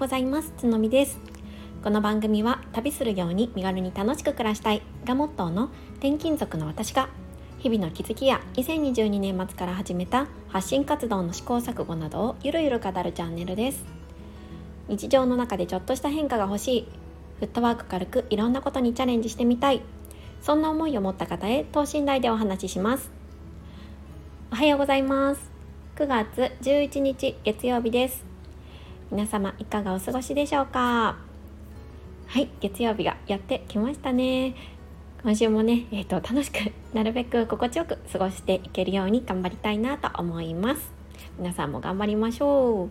[0.00, 0.54] ございます。
[0.56, 1.18] つのみです。
[1.84, 5.68] この番組は旅するように身軽に楽しく暮らしたいがモットーの
[5.98, 7.10] 転勤族の私が
[7.58, 13.84] 日々の気づきや2022年末から始めた発信活動の試行錯誤などをゆるゆる語るチャンネルです。
[14.88, 16.88] 日常の中でちょっとした変化が欲しい
[17.38, 19.82] フットワーク軽くいろんなことにチャレンジしてみたい
[20.40, 23.10] そんな思いを持った方へ等身大でお話しします。
[24.50, 25.50] おはようございます。
[25.96, 28.29] 9月11日月曜日です。
[29.10, 31.16] 皆様いかがお過ごしでしょうか？
[32.28, 34.54] はい月曜日がやってきましたね。
[35.24, 40.92] 今週もね、えーと、楽しくなるべく心地よく過ごしていけるように頑張りたいなと思います。
[41.38, 42.88] 皆さんも頑張りましょう。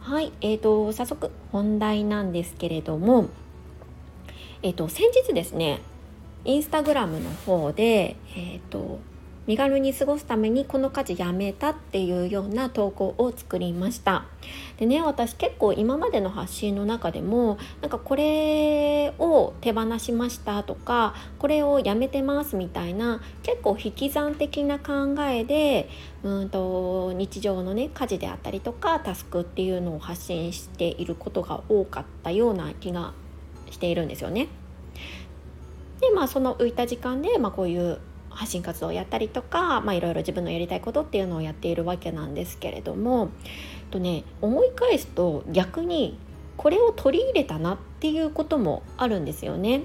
[0.00, 3.30] はいえーと早速本題なんですけれども
[4.60, 5.80] えっ、ー、と先日ですね
[6.44, 8.98] インスタグラムの方でえっ、ー、と
[9.46, 14.24] 身軽に過ごすためにこの家事やめたっていうような投稿を作りました
[14.78, 25.90] でね私結構今までの発信の中でもなんかこれを手放しましたとかこれをやめてますみたいな結構引き算的な考えで
[26.22, 33.12] うんと日常のね家事であったりとかタスクっていうのを発信していることが多かったような気が
[33.70, 34.48] しているんですよね。
[36.00, 37.98] でまあその浮いた時間で、まあ、こういう
[38.34, 43.30] 発信活動をやったりとか、まあ、いろいろ自分のやりたいことっていうのをやっているわけなんですけれども
[43.90, 46.18] とね思い返すと逆に
[46.56, 49.82] これを取り入れたなっていうこともあるんですよね。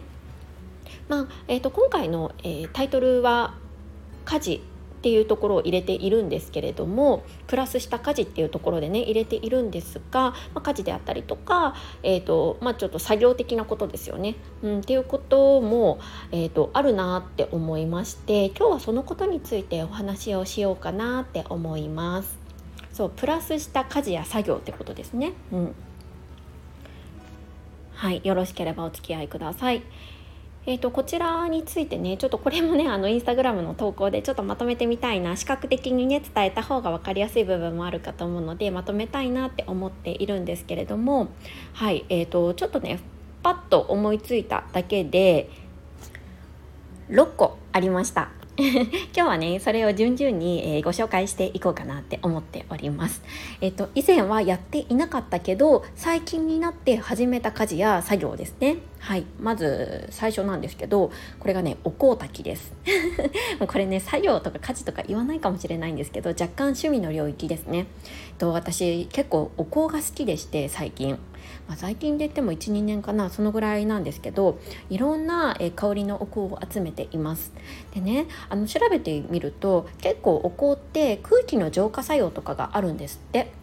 [1.07, 3.55] まあえーと、今回の、えー、タイトルは
[4.25, 4.61] 「家事
[4.99, 15.99] っていうところを入れているんですけれどもプラスした家事っていうところでね入れているんですが、まあ、家事であったりとか、えーとまあ、ちょっと作業的なことですよね、うん、っていうことも、
[16.33, 22.37] えーと、あるなって思いまして今日はそのことについてお話をしようかなって思います。
[22.91, 25.31] そうプラスした家事や作業ってことですね。
[25.53, 25.75] うん、
[27.93, 29.83] はいよろしければお付き合いください。
[30.69, 41.29] えーと、こちらについてねちょっとこれもねあのインスタグラムの投稿でちょっとまとめてみたいな視覚的にね伝えた方が分かりやすい部分もあるかと思うのでまとめたいなって思っているんですけれども
[41.73, 42.99] はいえーと、ちょっとね
[43.41, 45.49] パッと思いついただけで
[47.09, 48.29] 6個ありました。
[48.59, 53.23] 今日はねそれを順々に、えー、ご紹介していこうかなって思っております。
[53.61, 58.77] えっ、と以前はやっていなかったけど最近になって始めた家事や作業ですね。
[59.09, 62.75] はいまず最初なんですけどこれがねお香炊きです。
[63.67, 67.87] これね作業とか家事とか言わないかもしれないんですけど若干趣味の領域ですね。
[68.37, 71.17] と私結構お香が好きでして最近。
[71.67, 74.59] まあ、最近で言っても12年かなそのぐらいなんですけど
[74.91, 77.51] いろんな、え香りのお香を集めています。
[77.95, 83.58] でねあの調べてみると結構お香って空気の浄化作用とかがあるんですって。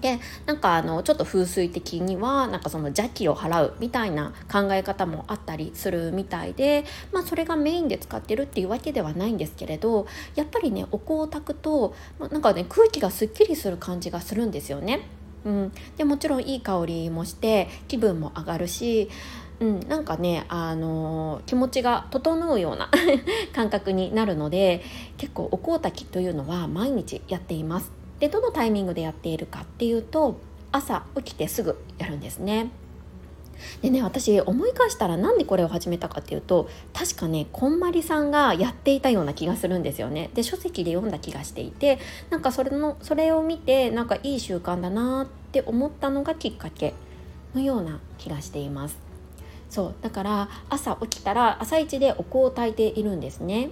[0.00, 15.08] でなんかあのちょっと風水的にはなんかその邪気を払うみたいな考え方もあったりするみたいで、まあ、それがメインで使ってるっていうわけではないんですけれどやっぱりねお香を炊くと、ま、なんかね空気がすっきりする感じがするんですよね。
[15.44, 19.08] うん、でもちろんいい香りもして気分も上がるし、
[19.60, 22.90] うん、なんかね、あのー、気持ちが整うような
[23.54, 24.82] 感覚になるので
[25.16, 28.05] 結構お香炊きというのは毎日やっています。
[28.20, 30.38] でどのタイミングでやっているかっていうと
[30.72, 32.70] 朝起きてすぐやるんですね。
[33.80, 40.30] でね私思い返したらなんでこれを始めたかっていうと確かねこんまりさんがやっていたような気がするんですよね。
[40.34, 41.98] で書籍で読んだ気がしていて
[42.30, 46.94] なんかそれのそれを見てなんかいい習慣だなって思ったのがきっかけ
[47.54, 48.98] のような気がしています。
[49.70, 53.70] そうだから朝起きたら朝一でお香を炊いているんですね。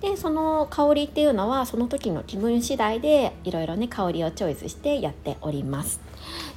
[0.00, 6.00] でその香りっていうのはその時の気分次第でいろいろね香りをチョイスしてやっております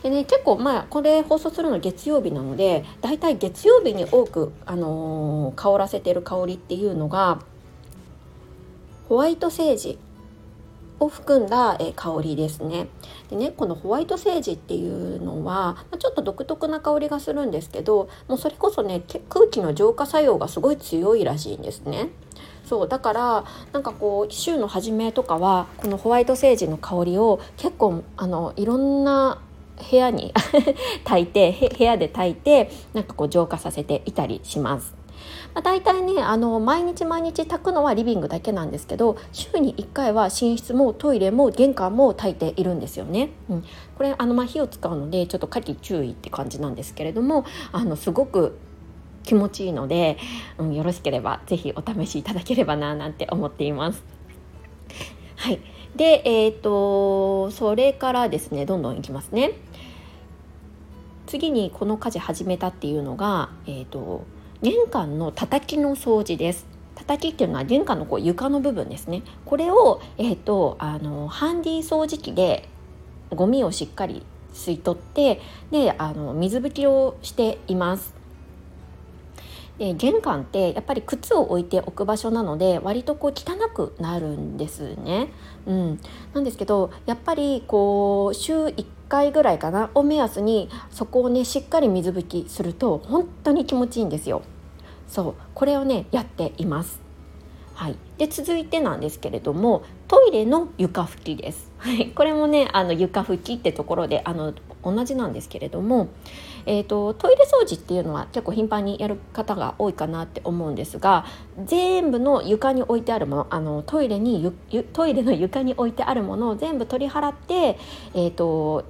[0.01, 7.39] でね結構まあこれ放送するの月曜日なのでだいたい月曜日に多く、あのー、香らせてる香りっていうのが
[9.09, 9.99] ホワイトセージ
[10.99, 12.87] を含んだ、香りですね。
[13.29, 22.09] でねこのホワイトセージっていうのはちょっと独特な香りがするんですけどもうそれこそね空気の浄化作用がすごい強いらしいんですね。
[22.65, 29.41] そうだからなんかこう週の初めとかはこのホワイトセージの香りを結構あのいろんな
[29.89, 30.33] 部屋に
[31.03, 34.95] 炊いて部屋で炊いてなんかこう浄化させていたりします。
[35.53, 43.29] まあ、大体ねあの毎日毎日炊くのはリビングだけなんですけど週に1回は寝室もトイレも玄関も炊いているんですよね。
[43.49, 43.63] うん、
[43.95, 48.57] これあの、ま、火を使うのでちょっと火気注意って感じなんですけれどもあのすごく
[49.23, 50.17] 気持ちいいので、
[50.57, 54.03] うん、よろしければ是非お試しいただければななんて思っています。
[55.35, 55.59] はい
[55.95, 59.51] でえーと、それからですねどんどんいきますね。
[61.27, 64.23] 次にこの家事始めたっていうのが、えーと、
[64.61, 66.73] 玄関の叩きの掃除です。
[66.95, 72.69] 叩きっていうのは玄関のこう床の部分ですねこれを、えーと、あのハンディ掃除機で
[73.31, 74.23] ゴミをしっかり
[74.53, 75.41] 吸い取って
[75.71, 78.13] であの水拭きをしています
[79.77, 85.29] で玄関ってやっぱり靴を置いておく場所なので割とこう汚くなるんですね。
[85.65, 85.99] うん、
[86.33, 94.43] なんですけどやっぱりこう週1回ぐらいかなを目安にそこをねしっかり水拭きすると本当に気持ちいいんですよ。
[95.07, 97.01] そうこれをねやっています。
[97.73, 101.71] はい、で続いてなんですけれどもトイレの床拭きです。
[102.15, 106.09] これもねあの床拭きってところであの同じなんですけれども、
[106.65, 111.25] えーと、トイレ掃除っていうのは結構頻繁にやる方が多いかなって思うんですが
[111.65, 114.51] 全部の床に置いてあるものあのトイレに
[114.93, 117.77] トイレの床に置いてあるものを全部取り払って、
[118.13, 118.85] えーと、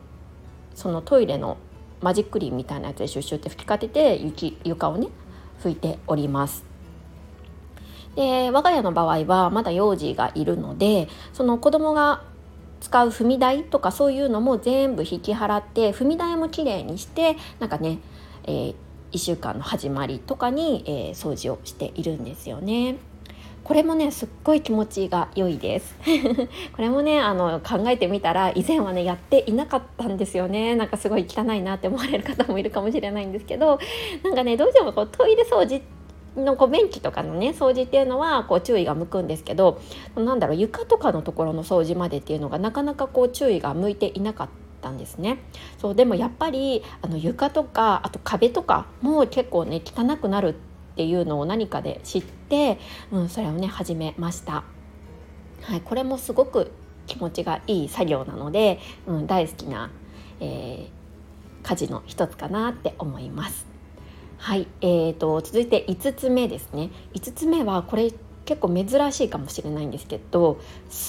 [0.76, 1.58] そのトイレの
[2.02, 5.08] マジックリンみたいなやつでシュッシュって吹きかけて雪床をね
[5.62, 6.66] 拭いております。
[8.16, 12.22] で我が家の場合はまだ幼児がいるのでその子供が
[12.84, 18.00] 使う踏み台とかそういうのも全部引き払って踏み台もきれいにしてなんかね、
[18.44, 18.76] えー、
[19.14, 22.98] 1週間の始まりとかに、えー、掃除をしているんですよね。
[23.64, 25.96] これもねすっごい気持ちが良いです
[26.76, 33.80] これもねあの考えてみたら以前はねやっていなかったんですよねなんかすごい汚いなって思われる方もいるかもしれないんですけど
[34.22, 36.03] なんかねどうしてもこうトイレ掃除って
[36.36, 39.82] のこう便器とかのね掃除っていうのはこう注意が向くんですけど
[40.16, 44.50] なんだろう床とかのところの掃除までっていうのがなかなかこう注意が向いていなかっ
[44.82, 45.40] たんですね
[45.78, 50.56] そうでもやっぱりあの床とかあと壁とかも結構ね汚くなる
[50.94, 52.80] っていうのを何かで知って、
[53.12, 54.64] うん、それをね始めました。
[55.64, 56.72] はい、これもすごく
[57.08, 59.90] 気持ちがいい作業なので、うん、大好きな、
[60.40, 63.73] えー、家事の一つかなって思います。
[64.44, 66.90] はい、えーと、続いて5つ目ですね。
[67.14, 68.12] 5つ目はこれ
[68.44, 70.60] 結構珍しいかもしれないんですけど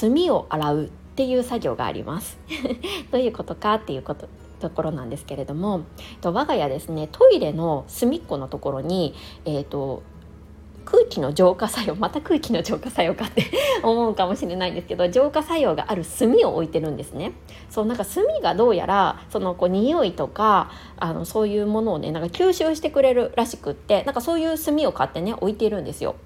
[0.00, 2.38] 炭を洗うっていう作業があります。
[3.10, 4.28] どういうことかっていうこと
[4.60, 5.81] ところなんですけれども
[6.12, 9.14] えっと我が家ですねトイレの隅っこのところに、
[9.44, 10.04] えーと
[10.84, 13.50] 空気の浄化作用また空気の浄化作用かって
[13.82, 17.32] 思うかもしれないんですけど浄化作用がある炭を置いてるんですね。
[17.70, 26.16] そうなんか炭がどうやらそのこう匂いとかあのそういうものをねなんか吸収してくれるらしくってなんかそういう炭を買ってね置いているんですよ。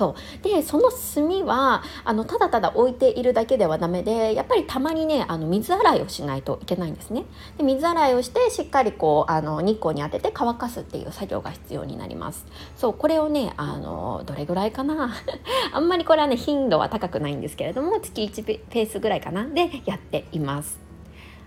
[0.00, 0.42] そう。
[0.42, 7.26] でその炭はあのただただ置いているだけではダメでやっぱりたまにねあの水洗いをしないといけないんですね。
[7.58, 12.46] で水洗いをしてしっかりこうあの日光に当てて乾かすっていう作業が必要になります。
[12.78, 15.14] そうこれをねあのどれぐらいかな？
[15.74, 19.44] あんまりこれはね頻度は高くないんですけれども月1ペースぐらいかな？
[19.44, 20.80] でやっています。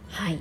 [0.09, 0.39] はい。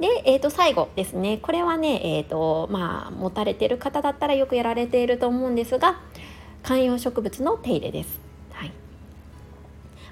[0.00, 1.36] で、えー、と最後ですね。
[1.42, 6.00] これはね、えーとまあ、持たれてる方だったらよくやられていると思うんですが
[6.62, 8.20] 観葉植物の手入れです。
[8.52, 8.72] はい、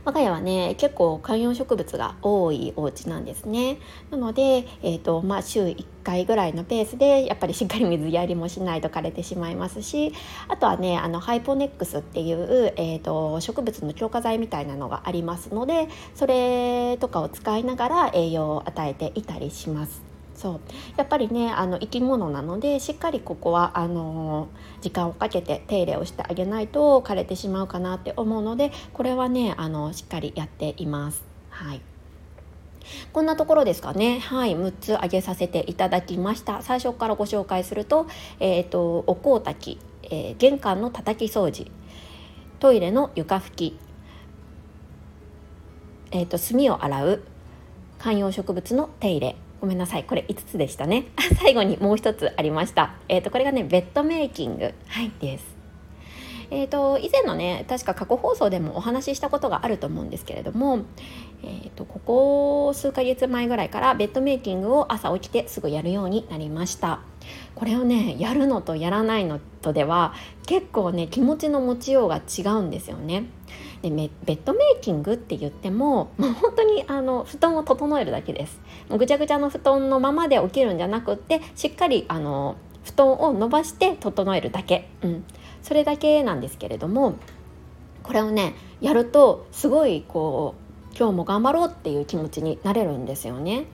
[0.04, 3.78] 我が家はね結構観葉植物が多いお家なんですね。
[4.10, 10.12] なので、えーとまあ、週1回ぐらいのペースでやっぱりしっかり水やりもしないと枯れてしまいますし
[10.48, 20.07] あとはねあのハイポネックスっていう、えーと植物の強化剤みたいなのがありますのでそれとかを使いながら栄養を与えていたりします。
[20.38, 20.60] そう
[20.96, 24.46] やっぱりねあの生き物なのでしっかりここはあの
[24.80, 31.24] 時間をかけて手入れをしてあげないと枯れてしまうかなって思うのでこれはねあのしっかりやっています。
[31.50, 31.80] はい
[33.12, 34.18] こんなところですかね。
[34.18, 36.62] はい、6つ挙げさせていただきました。
[36.62, 38.06] 最初からご紹介すると、
[38.40, 41.70] えっ、ー、と、お香炊き、えー、玄関の叩き掃除、
[42.60, 43.78] トイレの床拭き、
[46.12, 47.22] えっ、ー、と、炭を洗う、
[47.98, 50.04] 観葉植物の手入れ、ごめんなさい。
[50.04, 51.06] これ5つでしたね。
[51.42, 52.94] 最後にもう一つありました。
[53.08, 54.74] えっ、ー、とこれがねベッドメイキング。
[54.86, 55.58] はいです。
[56.50, 60.80] えーと、以前のね確か過去放送でもお話ししたことがあると思うんですけれども、
[61.42, 67.00] えーと、ここ数ヶ月前ぐらいからベッドメイキングを朝起きてすぐやるようになりました。
[67.54, 70.14] これをねやるのとやらないのとでは
[70.46, 73.24] 結構ね気持ちの持ちようが違うんですよね。
[73.82, 85.24] でベッドメイキングって言ってももう本当にあの布団を整えるだけですぐちゃぐちゃの布団のままで起きるんじゃなくってしっかりあの布団を伸ばして整えるだけ、うん、
[85.62, 87.16] それだけなんですけれども
[88.02, 90.54] これをねやるとすごいこ
[90.92, 93.66] う今日も頑張ろうっていう気持ちになれるんですよね。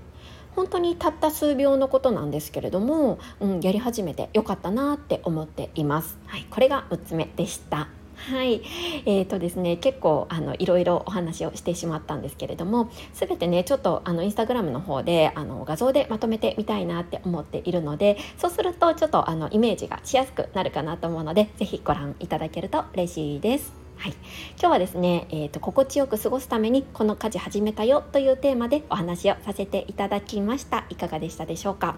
[0.55, 6.19] 本当にたった数秒のことなんですけれども、うん、やり始めてよかったなって思っています。
[6.27, 7.89] はい、これが6つ目でした。
[8.17, 8.63] はい、
[9.07, 23.73] えーとですね、結構あのいろいろお話をしてしまったんですけれども全てねちょっとあのインスタグラムの方であの画像でまとめてみたいなって思っているのでそうするとちょっとあのイメージがしやすくなるかなと思うので是非ご覧いただけると嬉しいです。
[23.97, 24.13] はい、
[24.59, 30.87] 今日はですね、えーと、心地よく過ごすためにこの家事始めたよというテーマでお話をさせていただきました。
[30.89, 31.97] いかがでしたでしょうか？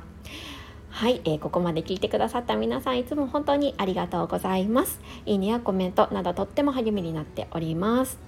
[0.96, 4.98] はい、えー、ここまで聞いてくださった皆さんいつも本当にありがとうございます。
[5.26, 8.18] いいねやコメントなどとっても励みになっております。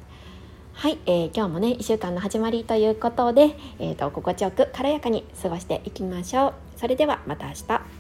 [0.75, 6.54] はい、えー、今日もね1週間の始まりということで、えーと心地よく軽やかに過ごしていきましょう。
[6.76, 7.98] それではまた明日。